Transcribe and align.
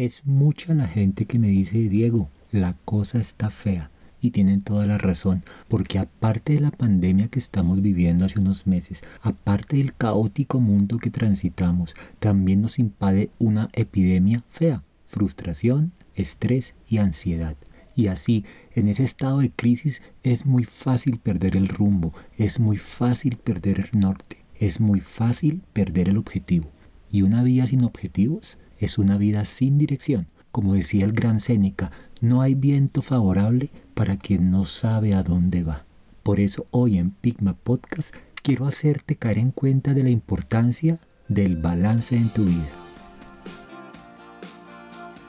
Es 0.00 0.24
mucha 0.24 0.72
la 0.72 0.88
gente 0.88 1.26
que 1.26 1.38
me 1.38 1.48
dice, 1.48 1.76
Diego, 1.90 2.30
la 2.52 2.74
cosa 2.86 3.20
está 3.20 3.50
fea. 3.50 3.90
Y 4.18 4.30
tienen 4.30 4.62
toda 4.62 4.86
la 4.86 4.96
razón, 4.96 5.44
porque 5.68 5.98
aparte 5.98 6.54
de 6.54 6.60
la 6.60 6.70
pandemia 6.70 7.28
que 7.28 7.38
estamos 7.38 7.82
viviendo 7.82 8.24
hace 8.24 8.40
unos 8.40 8.66
meses, 8.66 9.02
aparte 9.20 9.76
del 9.76 9.92
caótico 9.92 10.58
mundo 10.58 10.96
que 10.96 11.10
transitamos, 11.10 11.94
también 12.18 12.62
nos 12.62 12.78
impade 12.78 13.28
una 13.38 13.68
epidemia 13.74 14.42
fea, 14.48 14.82
frustración, 15.06 15.92
estrés 16.14 16.74
y 16.88 16.96
ansiedad. 16.96 17.56
Y 17.94 18.06
así, 18.06 18.46
en 18.74 18.88
ese 18.88 19.02
estado 19.02 19.40
de 19.40 19.50
crisis, 19.50 20.00
es 20.22 20.46
muy 20.46 20.64
fácil 20.64 21.18
perder 21.18 21.58
el 21.58 21.68
rumbo, 21.68 22.14
es 22.38 22.58
muy 22.58 22.78
fácil 22.78 23.36
perder 23.36 23.90
el 23.92 24.00
norte, 24.00 24.38
es 24.54 24.80
muy 24.80 25.00
fácil 25.00 25.60
perder 25.74 26.08
el 26.08 26.16
objetivo. 26.16 26.70
Y 27.10 27.20
una 27.20 27.42
vida 27.42 27.66
sin 27.66 27.84
objetivos 27.84 28.56
es 28.80 28.96
una 28.98 29.18
vida 29.18 29.44
sin 29.44 29.78
dirección. 29.78 30.26
Como 30.50 30.74
decía 30.74 31.04
el 31.04 31.12
gran 31.12 31.38
Séneca, 31.38 31.92
no 32.20 32.40
hay 32.40 32.54
viento 32.54 33.02
favorable 33.02 33.70
para 33.94 34.16
quien 34.16 34.50
no 34.50 34.64
sabe 34.64 35.14
a 35.14 35.22
dónde 35.22 35.62
va. 35.62 35.84
Por 36.22 36.40
eso 36.40 36.66
hoy 36.70 36.98
en 36.98 37.10
Pigma 37.10 37.54
Podcast 37.54 38.14
quiero 38.42 38.66
hacerte 38.66 39.16
caer 39.16 39.38
en 39.38 39.52
cuenta 39.52 39.94
de 39.94 40.02
la 40.02 40.10
importancia 40.10 40.98
del 41.28 41.56
balance 41.56 42.16
en 42.16 42.30
tu 42.30 42.44
vida. 42.44 42.68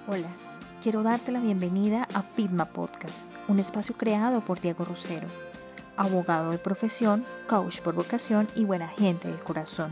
Hola, 0.07 0.29
quiero 0.81 1.03
darte 1.03 1.31
la 1.31 1.41
bienvenida 1.41 2.07
a 2.13 2.23
Pigma 2.23 2.65
Podcast, 2.65 3.25
un 3.47 3.59
espacio 3.59 3.95
creado 3.95 4.43
por 4.43 4.59
Diego 4.59 4.85
Rosero, 4.85 5.27
abogado 5.97 6.51
de 6.51 6.57
profesión, 6.57 7.25
coach 7.47 7.81
por 7.81 7.95
vocación 7.95 8.47
y 8.55 8.63
buena 8.63 8.87
gente 8.87 9.29
de 9.29 9.37
corazón 9.37 9.91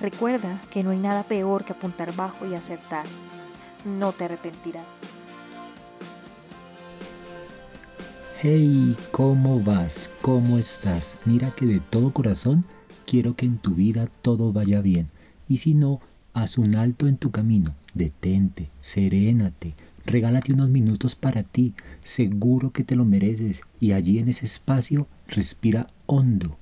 Recuerda 0.00 0.60
que 0.70 0.82
no 0.82 0.90
hay 0.90 0.98
nada 0.98 1.22
peor 1.22 1.64
que 1.64 1.72
apuntar 1.72 2.14
bajo 2.14 2.46
y 2.46 2.54
acertar. 2.54 3.04
No 3.84 4.12
te 4.12 4.24
arrepentirás. 4.24 4.86
Hey, 8.40 8.96
¿cómo 9.12 9.60
vas? 9.60 10.10
¿Cómo 10.20 10.58
estás? 10.58 11.16
Mira 11.24 11.52
que 11.52 11.64
de 11.64 11.78
todo 11.78 12.12
corazón 12.12 12.64
quiero 13.06 13.36
que 13.36 13.46
en 13.46 13.58
tu 13.58 13.74
vida 13.74 14.08
todo 14.20 14.52
vaya 14.52 14.80
bien. 14.80 15.08
Y 15.48 15.58
si 15.58 15.74
no, 15.74 16.00
haz 16.34 16.58
un 16.58 16.74
alto 16.74 17.06
en 17.06 17.18
tu 17.18 17.30
camino. 17.30 17.74
Detente, 17.94 18.68
serénate, 18.80 19.74
regálate 20.06 20.52
unos 20.52 20.70
minutos 20.70 21.14
para 21.14 21.44
ti. 21.44 21.74
Seguro 22.02 22.72
que 22.72 22.82
te 22.82 22.96
lo 22.96 23.04
mereces. 23.04 23.62
Y 23.78 23.92
allí 23.92 24.18
en 24.18 24.28
ese 24.28 24.46
espacio 24.46 25.06
respira 25.28 25.86
hondo. 26.06 26.56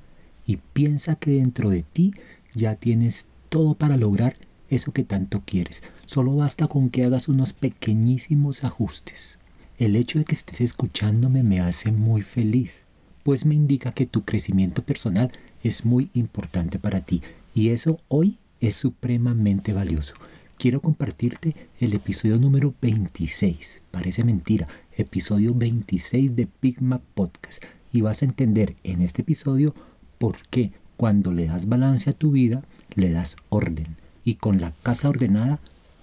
Y 0.45 0.57
piensa 0.57 1.15
que 1.15 1.31
dentro 1.31 1.71
de 1.71 1.83
ti 1.83 2.13
ya 2.55 2.77
tienes 2.77 3.27
todo 3.49 3.75
para 3.75 3.97
lograr 3.97 4.37
eso 4.69 4.93
que 4.93 5.05
tanto 5.05 5.43
quieres. 5.45 5.83
Solo 6.07 6.37
basta 6.37 6.69
con 6.69 6.91
que 6.91 7.05
hagas 7.05 7.29
unos 7.29 7.53
pequeñísimos 7.53 8.65
ajustes. 8.65 9.39
El 9.79 9.97
hecho 9.97 10.19
de 10.19 10.25
que 10.25 10.35
estés 10.35 10.61
escuchándome 10.61 11.43
me 11.43 11.61
hace 11.61 11.91
muy 11.91 12.23
feliz, 12.23 12.85
pues 13.23 13.45
me 13.45 13.55
indica 13.55 13.93
que 13.93 14.07
tu 14.07 14.25
crecimiento 14.25 14.83
personal 14.83 15.33
es 15.63 15.85
muy 15.85 16.11
importante 16.15 16.79
para 16.79 17.01
ti 17.01 17.23
y 17.55 17.71
eso 17.71 17.99
hoy 18.09 18.39
es 18.61 18.75
supremamente 18.77 19.73
valioso. 19.73 20.15
Quiero 20.59 20.83
compartirte 20.83 21.57
el 21.79 21.95
episodio 21.95 22.39
número 22.39 22.75
26. 22.83 23.81
Parece 23.91 24.25
mentira, 24.25 24.69
episodio 24.95 25.55
26 25.55 26.37
de 26.37 26.47
Pigma 26.47 27.01
Podcast. 27.15 27.65
Y 27.93 28.03
vas 28.03 28.21
a 28.21 28.27
entender 28.27 28.77
en 28.85 29.01
este 29.01 29.23
episodio 29.23 29.75
por 30.19 30.37
qué 30.51 30.73
cuando 31.01 31.33
le 31.33 31.47
das 31.47 31.67
balance 31.67 32.11
a 32.11 32.13
tu 32.13 32.31
vida, 32.31 32.63
le 32.95 33.11
das 33.11 33.37
orden. 33.49 33.97
Y 34.23 34.35
con 34.35 34.61
la 34.61 34.73
casa 34.83 35.09
ordenada, 35.09 35.59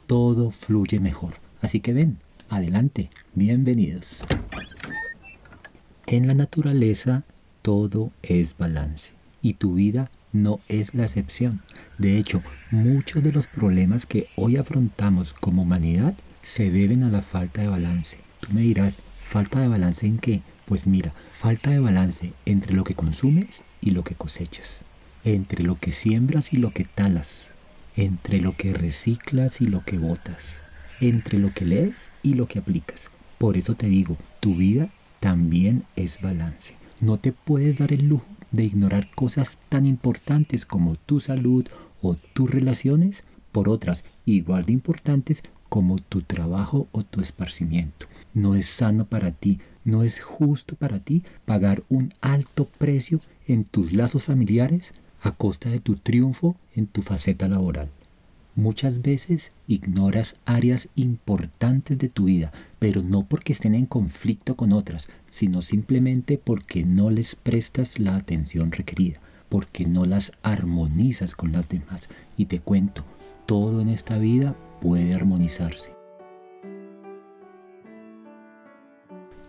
todo 0.08 0.50
fluye 0.50 1.00
mejor. 1.00 1.36
Así 1.62 1.82
que 1.82 1.94
ven, 1.94 2.18
adelante, 2.50 3.12
bienvenidos. 3.36 4.26
En 6.08 6.26
la 6.26 6.34
naturaleza, 6.34 7.26
todo 7.62 8.12
es 8.24 8.58
balance. 8.58 9.12
Y 9.44 9.54
tu 9.54 9.76
vida 9.76 10.10
no 10.34 10.62
es 10.68 10.96
la 10.96 11.04
excepción. 11.04 11.62
De 12.00 12.18
hecho, 12.18 12.42
muchos 12.72 13.22
de 13.22 13.34
los 13.34 13.46
problemas 13.46 14.08
que 14.08 14.30
hoy 14.36 14.58
afrontamos 14.58 15.32
como 15.32 15.62
humanidad 15.62 16.16
se 16.42 16.72
deben 16.72 17.04
a 17.04 17.12
la 17.12 17.22
falta 17.22 17.62
de 17.62 17.68
balance. 17.68 18.18
Tú 18.40 18.52
me 18.52 18.62
dirás, 18.62 19.00
¿falta 19.24 19.60
de 19.60 19.68
balance 19.68 20.08
en 20.08 20.18
qué? 20.18 20.42
Pues 20.66 20.88
mira, 20.88 21.14
falta 21.30 21.70
de 21.70 21.80
balance 21.80 22.34
entre 22.48 22.74
lo 22.74 22.84
que 22.84 22.96
consumes 22.96 23.62
y 23.80 23.92
lo 23.92 24.04
que 24.04 24.16
cosechas 24.16 24.87
entre 25.36 25.62
lo 25.62 25.78
que 25.78 25.92
siembras 25.92 26.54
y 26.54 26.56
lo 26.56 26.72
que 26.72 26.86
talas, 26.86 27.52
entre 27.98 28.40
lo 28.40 28.56
que 28.56 28.74
reciclas 28.74 29.60
y 29.60 29.66
lo 29.66 29.84
que 29.84 29.98
botas, 29.98 30.64
entre 31.02 31.38
lo 31.38 31.52
que 31.54 31.66
lees 31.66 32.12
y 32.24 32.36
lo 32.36 32.48
que 32.48 32.60
aplicas. 32.60 33.12
Por 33.38 33.58
eso 33.58 33.76
te 33.76 33.88
digo, 33.88 34.18
tu 34.40 34.56
vida 34.56 34.88
también 35.20 35.84
es 35.98 36.22
balance. 36.22 36.76
No 37.02 37.18
te 37.18 37.34
puedes 37.34 37.78
dar 37.78 37.92
el 37.92 38.08
lujo 38.08 38.26
de 38.52 38.64
ignorar 38.64 39.10
cosas 39.10 39.58
tan 39.68 39.86
importantes 39.86 40.66
como 40.66 40.96
tu 40.96 41.20
salud 41.20 41.68
o 42.02 42.16
tus 42.16 42.50
relaciones 42.50 43.26
por 43.52 43.68
otras 43.68 44.06
igual 44.26 44.64
de 44.64 44.72
importantes 44.72 45.44
como 45.68 45.98
tu 45.98 46.22
trabajo 46.22 46.88
o 46.94 47.04
tu 47.04 47.20
esparcimiento. 47.20 48.08
No 48.34 48.56
es 48.56 48.68
sano 48.68 49.06
para 49.06 49.32
ti, 49.32 49.60
no 49.84 50.04
es 50.04 50.22
justo 50.22 50.76
para 50.76 51.00
ti 51.00 51.24
pagar 51.44 51.84
un 51.90 52.14
alto 52.22 52.70
precio 52.78 53.20
en 53.46 53.66
tus 53.66 53.92
lazos 53.92 54.24
familiares 54.24 54.94
a 55.22 55.32
costa 55.32 55.70
de 55.70 55.80
tu 55.80 55.96
triunfo 55.96 56.56
en 56.76 56.88
tu 56.88 57.02
faceta 57.02 57.48
laboral. 57.48 57.90
Muchas 58.56 59.04
veces 59.04 59.52
ignoras 59.68 60.40
áreas 60.46 60.90
importantes 60.96 61.98
de 62.00 62.10
tu 62.10 62.26
vida, 62.26 62.52
pero 62.80 63.04
no 63.04 63.24
porque 63.24 63.54
estén 63.54 63.76
en 63.76 63.86
conflicto 63.86 64.56
con 64.56 64.74
otras, 64.74 65.10
sino 65.30 65.62
simplemente 65.62 66.40
porque 66.40 66.84
no 66.84 67.12
les 67.12 67.36
prestas 67.36 68.00
la 68.00 68.16
atención 68.16 68.72
requerida, 68.72 69.20
porque 69.48 69.86
no 69.86 70.06
las 70.06 70.32
armonizas 70.42 71.36
con 71.36 71.52
las 71.52 71.70
demás. 71.70 72.10
Y 72.36 72.46
te 72.46 72.60
cuento, 72.60 73.06
todo 73.46 73.80
en 73.80 73.90
esta 73.90 74.18
vida 74.18 74.56
puede 74.82 75.14
armonizarse. 75.14 75.92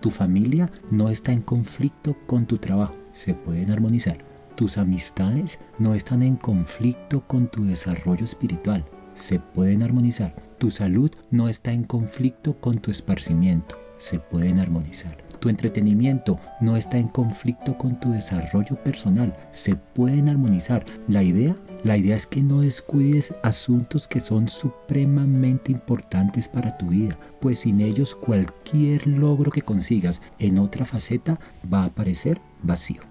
Tu 0.00 0.10
familia 0.10 0.70
no 0.90 1.08
está 1.08 1.32
en 1.32 1.40
conflicto 1.40 2.14
con 2.26 2.44
tu 2.44 2.58
trabajo, 2.58 2.94
se 3.12 3.32
pueden 3.32 3.70
armonizar. 3.70 4.27
Tus 4.58 4.76
amistades 4.76 5.60
no 5.78 5.94
están 5.94 6.20
en 6.20 6.34
conflicto 6.34 7.20
con 7.28 7.46
tu 7.46 7.64
desarrollo 7.66 8.24
espiritual, 8.24 8.84
se 9.14 9.38
pueden 9.38 9.84
armonizar. 9.84 10.34
Tu 10.58 10.72
salud 10.72 11.12
no 11.30 11.48
está 11.48 11.70
en 11.70 11.84
conflicto 11.84 12.58
con 12.58 12.74
tu 12.78 12.90
esparcimiento, 12.90 13.78
se 13.98 14.18
pueden 14.18 14.58
armonizar. 14.58 15.16
Tu 15.38 15.48
entretenimiento 15.48 16.40
no 16.60 16.76
está 16.76 16.98
en 16.98 17.06
conflicto 17.06 17.78
con 17.78 18.00
tu 18.00 18.10
desarrollo 18.10 18.74
personal, 18.82 19.32
se 19.52 19.76
pueden 19.76 20.28
armonizar. 20.28 20.84
La 21.06 21.22
idea, 21.22 21.54
la 21.84 21.96
idea 21.96 22.16
es 22.16 22.26
que 22.26 22.42
no 22.42 22.62
descuides 22.62 23.32
asuntos 23.44 24.08
que 24.08 24.18
son 24.18 24.48
supremamente 24.48 25.70
importantes 25.70 26.48
para 26.48 26.76
tu 26.78 26.88
vida, 26.88 27.16
pues 27.40 27.60
sin 27.60 27.80
ellos 27.80 28.12
cualquier 28.16 29.06
logro 29.06 29.52
que 29.52 29.62
consigas 29.62 30.20
en 30.40 30.58
otra 30.58 30.84
faceta 30.84 31.38
va 31.72 31.84
a 31.84 31.90
parecer 31.90 32.40
vacío. 32.64 33.07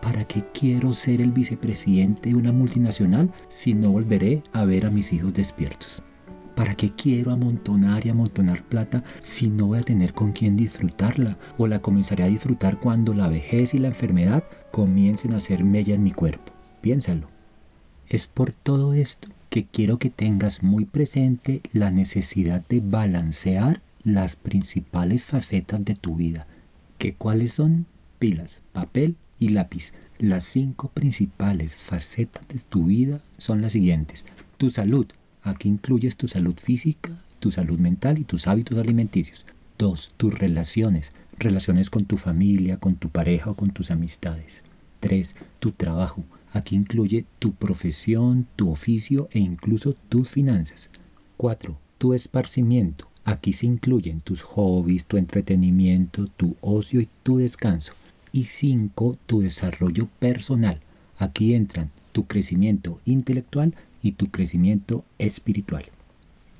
¿Para 0.00 0.24
qué 0.24 0.44
quiero 0.52 0.92
ser 0.92 1.20
el 1.20 1.32
vicepresidente 1.32 2.28
de 2.28 2.34
una 2.34 2.52
multinacional 2.52 3.30
si 3.48 3.74
no 3.74 3.90
volveré 3.90 4.42
a 4.52 4.64
ver 4.64 4.86
a 4.86 4.90
mis 4.90 5.12
hijos 5.12 5.34
despiertos? 5.34 6.02
¿Para 6.54 6.74
qué 6.74 6.92
quiero 6.92 7.32
amontonar 7.32 8.06
y 8.06 8.10
amontonar 8.10 8.62
plata 8.64 9.04
si 9.20 9.50
no 9.50 9.66
voy 9.66 9.78
a 9.80 9.82
tener 9.82 10.14
con 10.14 10.32
quién 10.32 10.56
disfrutarla? 10.56 11.36
O 11.58 11.66
la 11.66 11.80
comenzaré 11.80 12.24
a 12.24 12.28
disfrutar 12.28 12.78
cuando 12.78 13.14
la 13.14 13.28
vejez 13.28 13.74
y 13.74 13.78
la 13.78 13.88
enfermedad 13.88 14.44
comiencen 14.70 15.34
a 15.34 15.38
hacer 15.38 15.64
mella 15.64 15.94
en 15.94 16.04
mi 16.04 16.12
cuerpo. 16.12 16.52
Piénsalo. 16.80 17.28
Es 18.08 18.26
por 18.26 18.52
todo 18.52 18.94
esto 18.94 19.28
que 19.50 19.66
quiero 19.66 19.98
que 19.98 20.10
tengas 20.10 20.62
muy 20.62 20.84
presente 20.84 21.60
la 21.72 21.90
necesidad 21.90 22.64
de 22.68 22.80
balancear 22.80 23.82
las 24.02 24.36
principales 24.36 25.24
facetas 25.24 25.84
de 25.84 25.94
tu 25.94 26.16
vida. 26.16 26.46
¿Qué 26.96 27.14
cuáles 27.14 27.54
son? 27.54 27.86
Pilas, 28.18 28.62
papel 28.72 29.16
y 29.38 29.50
lápiz. 29.50 29.92
Las 30.18 30.44
cinco 30.44 30.88
principales 30.88 31.76
facetas 31.76 32.48
de 32.48 32.58
tu 32.58 32.86
vida 32.86 33.20
son 33.36 33.60
las 33.62 33.72
siguientes. 33.72 34.24
Tu 34.56 34.70
salud. 34.70 35.06
Aquí 35.42 35.68
incluyes 35.68 36.16
tu 36.16 36.26
salud 36.26 36.54
física, 36.56 37.22
tu 37.38 37.50
salud 37.50 37.78
mental 37.78 38.18
y 38.18 38.24
tus 38.24 38.46
hábitos 38.46 38.78
alimenticios. 38.78 39.44
Dos, 39.78 40.12
tus 40.16 40.38
relaciones. 40.38 41.12
relaciones 41.38 41.90
con 41.90 42.06
tu 42.06 42.16
familia, 42.16 42.78
con 42.78 42.96
tu 42.96 43.10
pareja 43.10 43.50
o 43.50 43.54
con 43.54 43.70
tus 43.70 43.90
amistades. 43.90 44.64
3. 45.00 45.34
Tu 45.58 45.72
trabajo. 45.72 46.24
Aquí 46.50 46.76
incluye 46.76 47.26
tu 47.38 47.52
profesión, 47.52 48.46
tu 48.56 48.70
oficio 48.70 49.28
e 49.32 49.38
incluso 49.38 49.92
tus 50.08 50.30
finanzas. 50.30 50.88
4. 51.36 51.78
Tu 51.98 52.14
esparcimiento. 52.14 53.06
Aquí 53.24 53.52
se 53.52 53.66
incluyen 53.66 54.20
tus 54.20 54.40
hobbies, 54.40 55.04
tu 55.04 55.18
entretenimiento, 55.18 56.28
tu 56.36 56.56
ocio 56.60 57.00
y 57.00 57.08
tu 57.22 57.38
descanso. 57.38 57.92
Y 58.36 58.44
5. 58.44 59.16
Tu 59.24 59.40
desarrollo 59.40 60.08
personal. 60.18 60.78
Aquí 61.16 61.54
entran 61.54 61.90
tu 62.12 62.26
crecimiento 62.26 62.98
intelectual 63.06 63.72
y 64.02 64.12
tu 64.12 64.26
crecimiento 64.30 65.02
espiritual. 65.16 65.86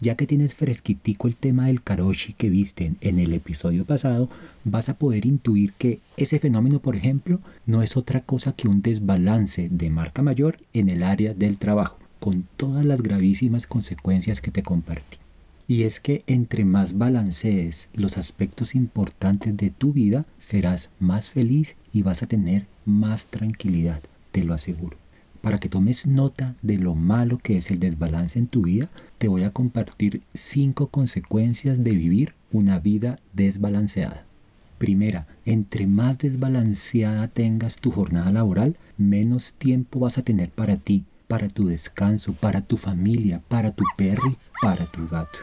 Ya 0.00 0.14
que 0.14 0.26
tienes 0.26 0.54
fresquitico 0.54 1.28
el 1.28 1.36
tema 1.36 1.66
del 1.66 1.82
karoshi 1.82 2.32
que 2.32 2.48
viste 2.48 2.94
en 3.02 3.18
el 3.18 3.34
episodio 3.34 3.84
pasado, 3.84 4.30
vas 4.64 4.88
a 4.88 4.94
poder 4.94 5.26
intuir 5.26 5.74
que 5.74 6.00
ese 6.16 6.38
fenómeno, 6.38 6.78
por 6.78 6.96
ejemplo, 6.96 7.40
no 7.66 7.82
es 7.82 7.98
otra 7.98 8.22
cosa 8.22 8.54
que 8.54 8.68
un 8.68 8.80
desbalance 8.80 9.68
de 9.70 9.90
marca 9.90 10.22
mayor 10.22 10.56
en 10.72 10.88
el 10.88 11.02
área 11.02 11.34
del 11.34 11.58
trabajo, 11.58 11.98
con 12.20 12.46
todas 12.56 12.86
las 12.86 13.02
gravísimas 13.02 13.66
consecuencias 13.66 14.40
que 14.40 14.50
te 14.50 14.62
compartí. 14.62 15.18
Y 15.68 15.82
es 15.82 15.98
que 15.98 16.22
entre 16.26 16.64
más 16.64 16.96
balancees 16.96 17.88
los 17.92 18.18
aspectos 18.18 18.74
importantes 18.74 19.56
de 19.56 19.70
tu 19.70 19.92
vida, 19.92 20.24
serás 20.38 20.90
más 21.00 21.30
feliz 21.30 21.76
y 21.92 22.02
vas 22.02 22.22
a 22.22 22.26
tener 22.26 22.66
más 22.84 23.26
tranquilidad, 23.26 24.00
te 24.30 24.44
lo 24.44 24.54
aseguro. 24.54 24.96
Para 25.40 25.58
que 25.58 25.68
tomes 25.68 26.06
nota 26.06 26.54
de 26.62 26.78
lo 26.78 26.94
malo 26.94 27.38
que 27.38 27.56
es 27.56 27.70
el 27.70 27.80
desbalance 27.80 28.38
en 28.38 28.46
tu 28.46 28.62
vida, 28.62 28.88
te 29.18 29.28
voy 29.28 29.44
a 29.44 29.50
compartir 29.50 30.22
cinco 30.34 30.88
consecuencias 30.88 31.82
de 31.82 31.90
vivir 31.90 32.34
una 32.52 32.78
vida 32.78 33.18
desbalanceada. 33.32 34.24
Primera, 34.78 35.26
entre 35.44 35.86
más 35.86 36.18
desbalanceada 36.18 37.28
tengas 37.28 37.78
tu 37.78 37.90
jornada 37.90 38.30
laboral, 38.30 38.76
menos 38.98 39.54
tiempo 39.54 40.00
vas 40.00 40.18
a 40.18 40.22
tener 40.22 40.50
para 40.50 40.76
ti, 40.76 41.04
para 41.28 41.48
tu 41.48 41.66
descanso, 41.66 42.32
para 42.34 42.60
tu 42.62 42.76
familia, 42.76 43.42
para 43.48 43.72
tu 43.72 43.84
perro 43.96 44.36
para 44.60 44.86
tu 44.86 45.06
gato. 45.08 45.38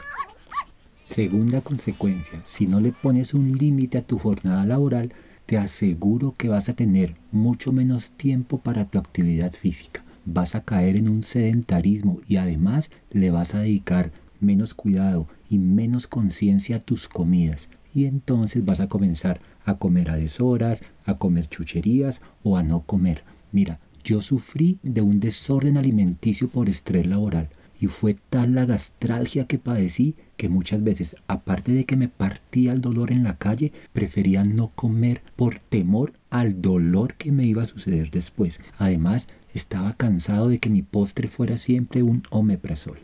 Segunda 1.04 1.60
consecuencia, 1.60 2.42
si 2.44 2.66
no 2.66 2.80
le 2.80 2.92
pones 2.92 3.34
un 3.34 3.52
límite 3.52 3.98
a 3.98 4.02
tu 4.02 4.18
jornada 4.18 4.64
laboral, 4.64 5.12
te 5.46 5.58
aseguro 5.58 6.32
que 6.32 6.48
vas 6.48 6.68
a 6.68 6.74
tener 6.74 7.16
mucho 7.30 7.70
menos 7.70 8.12
tiempo 8.12 8.58
para 8.58 8.86
tu 8.86 8.98
actividad 8.98 9.52
física. 9.52 10.02
Vas 10.24 10.54
a 10.54 10.64
caer 10.64 10.96
en 10.96 11.08
un 11.08 11.22
sedentarismo 11.22 12.20
y 12.26 12.36
además 12.36 12.90
le 13.10 13.30
vas 13.30 13.54
a 13.54 13.60
dedicar 13.60 14.10
menos 14.40 14.72
cuidado 14.74 15.28
y 15.48 15.58
menos 15.58 16.06
conciencia 16.06 16.76
a 16.76 16.80
tus 16.80 17.08
comidas. 17.08 17.68
Y 17.94 18.06
entonces 18.06 18.64
vas 18.64 18.80
a 18.80 18.88
comenzar 18.88 19.40
a 19.64 19.76
comer 19.76 20.10
a 20.10 20.16
deshoras, 20.16 20.82
a 21.04 21.18
comer 21.18 21.46
chucherías 21.48 22.20
o 22.42 22.56
a 22.56 22.62
no 22.62 22.80
comer. 22.80 23.22
Mira, 23.52 23.78
yo 24.04 24.20
sufrí 24.20 24.78
de 24.82 25.00
un 25.00 25.18
desorden 25.18 25.78
alimenticio 25.78 26.48
por 26.48 26.68
estrés 26.68 27.06
laboral 27.06 27.48
y 27.80 27.86
fue 27.86 28.16
tal 28.30 28.54
la 28.54 28.66
gastralgia 28.66 29.46
que 29.46 29.58
padecí 29.58 30.14
que 30.36 30.48
muchas 30.48 30.84
veces, 30.84 31.16
aparte 31.26 31.72
de 31.72 31.84
que 31.84 31.96
me 31.96 32.08
partía 32.08 32.72
el 32.72 32.80
dolor 32.80 33.10
en 33.10 33.24
la 33.24 33.36
calle, 33.36 33.72
prefería 33.92 34.44
no 34.44 34.68
comer 34.68 35.22
por 35.36 35.58
temor 35.58 36.12
al 36.30 36.60
dolor 36.60 37.14
que 37.14 37.32
me 37.32 37.44
iba 37.44 37.62
a 37.62 37.66
suceder 37.66 38.10
después. 38.10 38.60
Además, 38.78 39.26
estaba 39.54 39.94
cansado 39.94 40.48
de 40.48 40.58
que 40.58 40.70
mi 40.70 40.82
postre 40.82 41.28
fuera 41.28 41.56
siempre 41.56 42.02
un 42.02 42.22
omeprazol. 42.30 42.98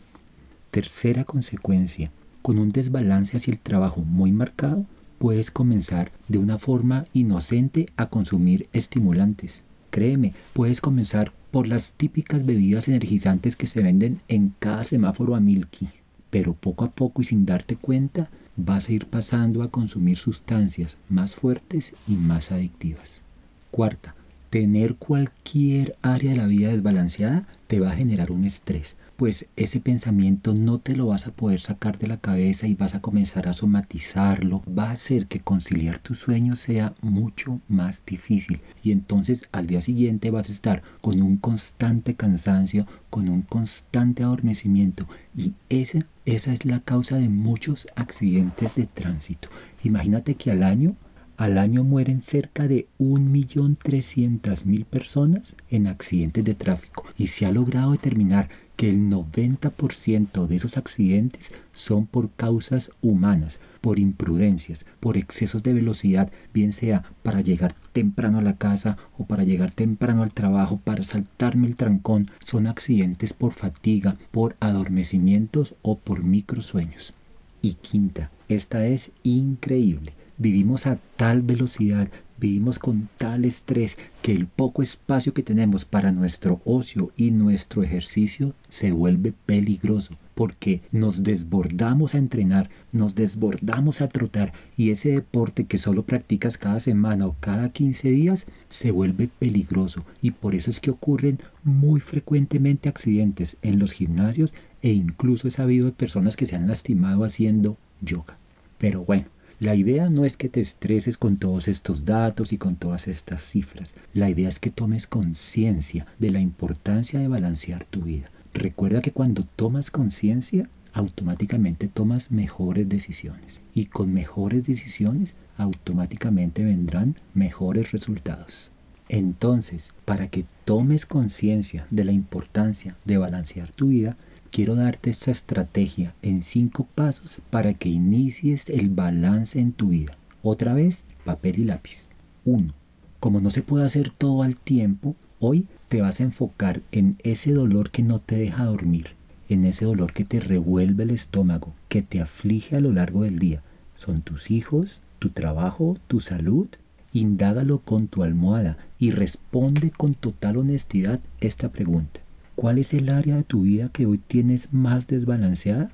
Tercera 0.69 1.23
consecuencia, 1.25 2.11
con 2.41 2.59
un 2.59 2.69
desbalance 2.69 3.37
hacia 3.37 3.51
el 3.51 3.59
trabajo 3.59 4.01
muy 4.01 4.31
marcado, 4.31 4.85
puedes 5.17 5.51
comenzar 5.51 6.11
de 6.27 6.37
una 6.37 6.57
forma 6.59 7.05
inocente 7.13 7.87
a 7.97 8.07
consumir 8.07 8.67
estimulantes. 8.71 9.63
Créeme, 9.91 10.33
puedes 10.53 10.79
comenzar 10.79 11.33
por 11.51 11.67
las 11.67 11.91
típicas 11.91 12.45
bebidas 12.45 12.87
energizantes 12.87 13.57
que 13.57 13.67
se 13.67 13.83
venden 13.83 14.21
en 14.29 14.53
cada 14.57 14.85
semáforo 14.85 15.35
a 15.35 15.41
Milky. 15.41 15.89
Pero 16.29 16.53
poco 16.53 16.85
a 16.85 16.91
poco 16.91 17.21
y 17.21 17.25
sin 17.25 17.45
darte 17.45 17.75
cuenta, 17.75 18.29
vas 18.55 18.87
a 18.87 18.93
ir 18.93 19.07
pasando 19.07 19.63
a 19.63 19.69
consumir 19.69 20.17
sustancias 20.17 20.97
más 21.09 21.35
fuertes 21.35 21.93
y 22.07 22.15
más 22.15 22.53
adictivas. 22.53 23.21
Cuarta, 23.69 24.15
tener 24.51 24.95
cualquier 24.95 25.95
área 26.01 26.31
de 26.31 26.37
la 26.37 26.45
vida 26.45 26.71
desbalanceada 26.71 27.47
te 27.67 27.79
va 27.79 27.91
a 27.91 27.95
generar 27.95 28.33
un 28.33 28.43
estrés, 28.43 28.97
pues 29.15 29.45
ese 29.55 29.79
pensamiento 29.79 30.53
no 30.53 30.79
te 30.79 30.93
lo 30.93 31.07
vas 31.07 31.25
a 31.25 31.31
poder 31.31 31.61
sacar 31.61 31.97
de 31.97 32.09
la 32.09 32.17
cabeza 32.17 32.67
y 32.67 32.75
vas 32.75 32.93
a 32.93 32.99
comenzar 32.99 33.47
a 33.47 33.53
somatizarlo, 33.53 34.61
va 34.67 34.89
a 34.89 34.91
hacer 34.91 35.27
que 35.27 35.39
conciliar 35.39 35.99
tus 35.99 36.19
sueños 36.19 36.59
sea 36.59 36.95
mucho 37.01 37.61
más 37.69 38.01
difícil. 38.05 38.59
Y 38.83 38.91
entonces 38.91 39.47
al 39.53 39.67
día 39.67 39.81
siguiente 39.81 40.31
vas 40.31 40.49
a 40.49 40.51
estar 40.51 40.83
con 40.99 41.21
un 41.21 41.37
constante 41.37 42.15
cansancio, 42.15 42.87
con 43.09 43.29
un 43.29 43.43
constante 43.43 44.23
adormecimiento. 44.23 45.07
Y 45.33 45.53
esa, 45.69 46.05
esa 46.25 46.51
es 46.51 46.65
la 46.65 46.81
causa 46.81 47.15
de 47.15 47.29
muchos 47.29 47.87
accidentes 47.95 48.75
de 48.75 48.85
tránsito. 48.85 49.47
Imagínate 49.81 50.35
que 50.35 50.51
al 50.51 50.63
año 50.63 50.95
al 51.41 51.57
año 51.57 51.83
mueren 51.83 52.21
cerca 52.21 52.67
de 52.67 52.85
1.300.000 52.99 54.85
personas 54.85 55.55
en 55.71 55.87
accidentes 55.87 56.45
de 56.45 56.53
tráfico 56.53 57.03
y 57.17 57.27
se 57.27 57.47
ha 57.47 57.51
logrado 57.51 57.93
determinar 57.93 58.49
que 58.75 58.91
el 58.91 59.09
90% 59.09 60.45
de 60.45 60.55
esos 60.55 60.77
accidentes 60.77 61.51
son 61.73 62.05
por 62.05 62.29
causas 62.29 62.91
humanas, 63.01 63.57
por 63.81 63.97
imprudencias, 63.97 64.85
por 64.99 65.17
excesos 65.17 65.63
de 65.63 65.73
velocidad, 65.73 66.31
bien 66.53 66.73
sea 66.73 67.05
para 67.23 67.41
llegar 67.41 67.73
temprano 67.91 68.37
a 68.37 68.43
la 68.43 68.57
casa 68.57 68.99
o 69.17 69.25
para 69.25 69.43
llegar 69.43 69.71
temprano 69.71 70.21
al 70.21 70.35
trabajo, 70.35 70.79
para 70.83 71.03
saltarme 71.03 71.65
el 71.65 71.75
trancón, 71.75 72.29
son 72.45 72.67
accidentes 72.67 73.33
por 73.33 73.53
fatiga, 73.53 74.15
por 74.29 74.55
adormecimientos 74.59 75.73
o 75.81 75.97
por 75.97 76.23
microsueños. 76.23 77.15
Y 77.63 77.73
quinta, 77.73 78.29
esta 78.47 78.85
es 78.85 79.11
increíble. 79.23 80.13
Vivimos 80.43 80.87
a 80.87 80.97
tal 81.17 81.43
velocidad, 81.43 82.09
vivimos 82.39 82.79
con 82.79 83.09
tal 83.19 83.45
estrés 83.45 83.99
que 84.23 84.31
el 84.31 84.47
poco 84.47 84.81
espacio 84.81 85.35
que 85.35 85.43
tenemos 85.43 85.85
para 85.85 86.11
nuestro 86.11 86.61
ocio 86.65 87.11
y 87.15 87.29
nuestro 87.29 87.83
ejercicio 87.83 88.55
se 88.67 88.91
vuelve 88.91 89.35
peligroso 89.45 90.17
porque 90.33 90.81
nos 90.91 91.21
desbordamos 91.21 92.15
a 92.15 92.17
entrenar, 92.17 92.71
nos 92.91 93.13
desbordamos 93.13 94.01
a 94.01 94.09
trotar 94.09 94.51
y 94.75 94.89
ese 94.89 95.11
deporte 95.11 95.65
que 95.65 95.77
solo 95.77 96.07
practicas 96.07 96.57
cada 96.57 96.79
semana 96.79 97.27
o 97.27 97.35
cada 97.39 97.69
15 97.69 98.09
días 98.09 98.47
se 98.67 98.89
vuelve 98.89 99.27
peligroso 99.27 100.03
y 100.23 100.31
por 100.31 100.55
eso 100.55 100.71
es 100.71 100.79
que 100.79 100.89
ocurren 100.89 101.37
muy 101.63 101.99
frecuentemente 101.99 102.89
accidentes 102.89 103.57
en 103.61 103.77
los 103.77 103.91
gimnasios 103.91 104.55
e 104.81 104.89
incluso 104.89 105.47
he 105.47 105.51
sabido 105.51 105.85
de 105.85 105.91
personas 105.91 106.35
que 106.35 106.47
se 106.47 106.55
han 106.55 106.67
lastimado 106.67 107.25
haciendo 107.25 107.77
yoga. 108.01 108.39
Pero 108.79 109.05
bueno, 109.05 109.25
la 109.61 109.75
idea 109.75 110.09
no 110.09 110.25
es 110.25 110.37
que 110.37 110.49
te 110.49 110.59
estreses 110.59 111.19
con 111.19 111.37
todos 111.37 111.67
estos 111.67 112.03
datos 112.03 112.51
y 112.51 112.57
con 112.57 112.77
todas 112.77 113.07
estas 113.07 113.43
cifras. 113.43 113.93
La 114.11 114.27
idea 114.27 114.49
es 114.49 114.59
que 114.59 114.71
tomes 114.71 115.05
conciencia 115.05 116.07
de 116.17 116.31
la 116.31 116.39
importancia 116.39 117.19
de 117.19 117.27
balancear 117.27 117.83
tu 117.85 118.01
vida. 118.01 118.31
Recuerda 118.55 119.03
que 119.03 119.11
cuando 119.11 119.43
tomas 119.55 119.91
conciencia, 119.91 120.67
automáticamente 120.93 121.87
tomas 121.87 122.31
mejores 122.31 122.89
decisiones. 122.89 123.61
Y 123.71 123.85
con 123.85 124.11
mejores 124.11 124.65
decisiones, 124.65 125.35
automáticamente 125.57 126.63
vendrán 126.63 127.17
mejores 127.35 127.91
resultados. 127.91 128.71
Entonces, 129.09 129.91
para 130.05 130.27
que 130.29 130.45
tomes 130.65 131.05
conciencia 131.05 131.85
de 131.91 132.05
la 132.05 132.13
importancia 132.13 132.95
de 133.05 133.19
balancear 133.19 133.71
tu 133.71 133.89
vida, 133.89 134.17
quiero 134.51 134.75
darte 134.75 135.09
esta 135.09 135.31
estrategia 135.31 136.13
en 136.21 136.43
cinco 136.43 136.85
pasos 136.93 137.37
para 137.49 137.73
que 137.73 137.87
inicies 137.87 138.67
el 138.69 138.89
balance 138.89 139.59
en 139.59 139.71
tu 139.71 139.89
vida. 139.89 140.17
Otra 140.43 140.73
vez, 140.73 141.05
papel 141.23 141.59
y 141.59 141.65
lápiz. 141.65 142.09
1. 142.43 142.73
Como 143.21 143.39
no 143.39 143.49
se 143.49 143.61
puede 143.61 143.85
hacer 143.85 144.11
todo 144.11 144.43
al 144.43 144.57
tiempo, 144.57 145.15
hoy 145.39 145.67
te 145.87 146.01
vas 146.01 146.19
a 146.19 146.23
enfocar 146.23 146.81
en 146.91 147.15
ese 147.23 147.53
dolor 147.53 147.91
que 147.91 148.03
no 148.03 148.19
te 148.19 148.35
deja 148.35 148.65
dormir, 148.65 149.11
en 149.47 149.63
ese 149.63 149.85
dolor 149.85 150.11
que 150.11 150.25
te 150.25 150.41
revuelve 150.41 151.03
el 151.03 151.11
estómago, 151.11 151.73
que 151.87 152.01
te 152.01 152.19
aflige 152.19 152.75
a 152.75 152.81
lo 152.81 152.91
largo 152.91 153.23
del 153.23 153.39
día. 153.39 153.63
Son 153.95 154.21
tus 154.21 154.51
hijos, 154.51 154.99
tu 155.19 155.29
trabajo, 155.29 155.95
tu 156.07 156.19
salud. 156.19 156.67
Indágalo 157.13 157.79
con 157.79 158.07
tu 158.07 158.23
almohada 158.23 158.77
y 158.97 159.11
responde 159.11 159.91
con 159.91 160.13
total 160.13 160.57
honestidad 160.57 161.19
esta 161.39 161.69
pregunta. 161.69 162.21
¿Cuál 162.61 162.77
es 162.77 162.93
el 162.93 163.09
área 163.09 163.37
de 163.37 163.43
tu 163.43 163.63
vida 163.63 163.89
que 163.89 164.05
hoy 164.05 164.19
tienes 164.19 164.71
más 164.71 165.07
desbalanceada? 165.07 165.89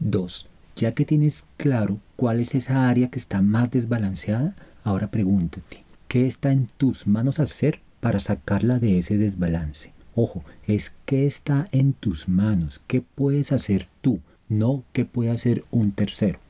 2. 0.00 0.48
Ya 0.74 0.92
que 0.92 1.04
tienes 1.04 1.46
claro 1.56 2.00
cuál 2.16 2.40
es 2.40 2.56
esa 2.56 2.88
área 2.88 3.10
que 3.10 3.20
está 3.20 3.42
más 3.42 3.70
desbalanceada, 3.70 4.56
ahora 4.82 5.12
pregúntate, 5.12 5.84
¿qué 6.08 6.26
está 6.26 6.50
en 6.50 6.68
tus 6.78 7.06
manos 7.06 7.38
hacer 7.38 7.78
para 8.00 8.18
sacarla 8.18 8.80
de 8.80 8.98
ese 8.98 9.18
desbalance? 9.18 9.92
Ojo, 10.16 10.42
es 10.66 10.92
qué 11.06 11.28
está 11.28 11.64
en 11.70 11.92
tus 11.92 12.28
manos, 12.28 12.80
qué 12.88 13.02
puedes 13.02 13.52
hacer 13.52 13.86
tú, 14.00 14.18
no 14.48 14.82
qué 14.92 15.04
puede 15.04 15.30
hacer 15.30 15.62
un 15.70 15.92
tercero. 15.92 16.40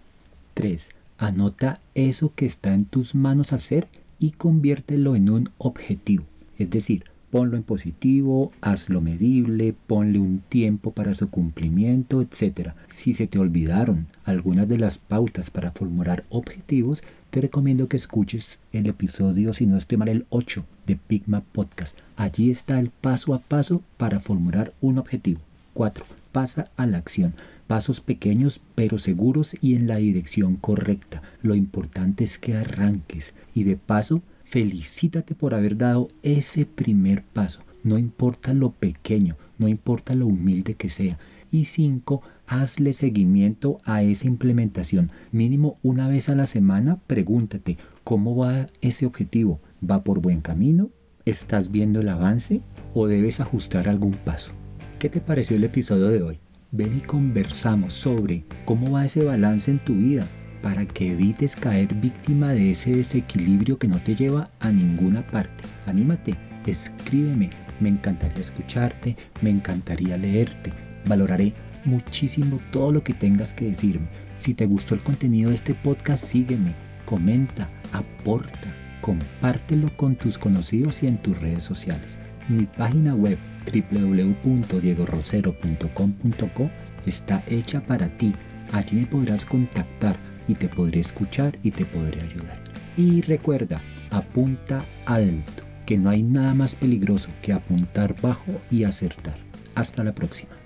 3. 0.54 0.88
Anota 1.18 1.80
eso 1.94 2.32
que 2.34 2.46
está 2.46 2.72
en 2.72 2.86
tus 2.86 3.14
manos 3.14 3.52
hacer 3.52 3.88
y 4.18 4.30
conviértelo 4.30 5.16
en 5.16 5.28
un 5.28 5.50
objetivo. 5.58 6.24
Es 6.56 6.70
decir, 6.70 7.09
ponlo 7.30 7.56
en 7.56 7.62
positivo, 7.62 8.52
hazlo 8.60 9.00
medible, 9.00 9.74
ponle 9.86 10.18
un 10.18 10.40
tiempo 10.40 10.90
para 10.92 11.14
su 11.14 11.30
cumplimiento, 11.30 12.20
etc. 12.20 12.70
Si 12.92 13.14
se 13.14 13.26
te 13.26 13.38
olvidaron 13.38 14.06
algunas 14.24 14.68
de 14.68 14.78
las 14.78 14.98
pautas 14.98 15.50
para 15.50 15.70
formular 15.70 16.24
objetivos, 16.28 17.02
te 17.30 17.40
recomiendo 17.40 17.86
que 17.86 17.96
escuches 17.96 18.58
el 18.72 18.86
episodio, 18.88 19.54
si 19.54 19.64
no 19.66 19.76
estoy 19.76 19.98
mal, 19.98 20.08
el 20.08 20.26
8 20.30 20.64
de 20.86 20.96
Pigma 20.96 21.42
Podcast. 21.52 21.96
Allí 22.16 22.50
está 22.50 22.80
el 22.80 22.90
paso 22.90 23.34
a 23.34 23.38
paso 23.38 23.82
para 23.96 24.18
formular 24.18 24.72
un 24.80 24.98
objetivo. 24.98 25.40
4. 25.74 26.04
Pasa 26.32 26.64
a 26.76 26.86
la 26.86 26.98
acción. 26.98 27.34
Pasos 27.68 28.00
pequeños 28.00 28.60
pero 28.74 28.98
seguros 28.98 29.56
y 29.60 29.76
en 29.76 29.86
la 29.86 29.96
dirección 29.96 30.56
correcta. 30.56 31.22
Lo 31.42 31.54
importante 31.54 32.24
es 32.24 32.38
que 32.38 32.56
arranques 32.56 33.32
y 33.54 33.62
de 33.62 33.76
paso 33.76 34.22
felicítate 34.50 35.36
por 35.36 35.54
haber 35.54 35.76
dado 35.76 36.08
ese 36.24 36.66
primer 36.66 37.22
paso. 37.22 37.60
No 37.84 37.98
importa 37.98 38.52
lo 38.52 38.72
pequeño, 38.72 39.36
no 39.58 39.68
importa 39.68 40.16
lo 40.16 40.26
humilde 40.26 40.74
que 40.74 40.90
sea. 40.90 41.18
Y 41.52 41.66
cinco, 41.66 42.22
hazle 42.48 42.92
seguimiento 42.92 43.78
a 43.84 44.02
esa 44.02 44.26
implementación. 44.26 45.12
Mínimo 45.30 45.78
una 45.82 46.08
vez 46.08 46.28
a 46.28 46.34
la 46.34 46.46
semana, 46.46 46.98
pregúntate, 47.06 47.78
¿cómo 48.02 48.36
va 48.36 48.66
ese 48.80 49.06
objetivo? 49.06 49.60
¿Va 49.88 50.02
por 50.02 50.20
buen 50.20 50.40
camino? 50.40 50.90
¿Estás 51.24 51.70
viendo 51.70 52.00
el 52.00 52.08
avance? 52.08 52.60
¿O 52.92 53.06
debes 53.06 53.38
ajustar 53.38 53.88
algún 53.88 54.14
paso? 54.14 54.50
¿Qué 54.98 55.08
te 55.08 55.20
pareció 55.20 55.56
el 55.56 55.64
episodio 55.64 56.08
de 56.08 56.22
hoy? 56.22 56.38
Ven 56.72 56.96
y 56.96 57.00
conversamos 57.00 57.94
sobre 57.94 58.44
cómo 58.64 58.90
va 58.90 59.04
ese 59.04 59.24
balance 59.24 59.70
en 59.70 59.78
tu 59.84 59.94
vida 59.94 60.26
para 60.62 60.86
que 60.86 61.12
evites 61.12 61.56
caer 61.56 61.94
víctima 61.94 62.52
de 62.52 62.72
ese 62.72 62.94
desequilibrio 62.94 63.78
que 63.78 63.88
no 63.88 63.98
te 63.98 64.14
lleva 64.14 64.50
a 64.60 64.70
ninguna 64.70 65.26
parte. 65.26 65.64
Anímate, 65.86 66.34
escríbeme, 66.66 67.50
me 67.80 67.88
encantaría 67.88 68.40
escucharte, 68.40 69.16
me 69.42 69.50
encantaría 69.50 70.16
leerte, 70.16 70.72
valoraré 71.06 71.52
muchísimo 71.84 72.60
todo 72.70 72.92
lo 72.92 73.02
que 73.02 73.14
tengas 73.14 73.52
que 73.52 73.64
decirme. 73.66 74.06
Si 74.38 74.54
te 74.54 74.66
gustó 74.66 74.94
el 74.94 75.02
contenido 75.02 75.50
de 75.50 75.56
este 75.56 75.74
podcast, 75.74 76.24
sígueme, 76.24 76.72
comenta, 77.04 77.68
aporta, 77.92 78.74
compártelo 79.00 79.88
con 79.96 80.14
tus 80.16 80.38
conocidos 80.38 81.02
y 81.02 81.08
en 81.08 81.18
tus 81.18 81.38
redes 81.40 81.62
sociales. 81.62 82.18
Mi 82.48 82.64
página 82.66 83.14
web 83.14 83.38
www.diegorosero.com.co 83.72 86.70
está 87.06 87.42
hecha 87.48 87.80
para 87.80 88.08
ti. 88.18 88.34
Allí 88.72 88.96
me 88.96 89.06
podrás 89.06 89.44
contactar 89.44 90.16
y 90.50 90.54
te 90.56 90.68
podré 90.68 90.98
escuchar 90.98 91.56
y 91.62 91.70
te 91.70 91.84
podré 91.84 92.20
ayudar. 92.22 92.58
Y 92.96 93.20
recuerda, 93.22 93.80
apunta 94.10 94.84
alto, 95.06 95.62
que 95.86 95.96
no 95.96 96.10
hay 96.10 96.24
nada 96.24 96.54
más 96.54 96.74
peligroso 96.74 97.28
que 97.40 97.52
apuntar 97.52 98.20
bajo 98.20 98.60
y 98.68 98.82
acertar. 98.82 99.36
Hasta 99.76 100.02
la 100.02 100.12
próxima. 100.12 100.59